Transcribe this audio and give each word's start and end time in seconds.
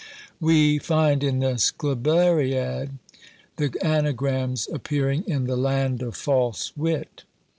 We 0.39 0.79
find 0.79 1.23
in 1.23 1.41
the 1.41 1.59
Scribleriad, 1.59 2.97
the 3.57 3.77
ANAGRAMS 3.83 4.67
appearing 4.73 5.23
in 5.27 5.43
the 5.45 5.55
land 5.55 6.01
of 6.01 6.15
false 6.15 6.75
wit. 6.75 7.21